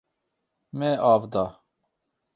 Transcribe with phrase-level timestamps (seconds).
[0.83, 1.45] Me av da.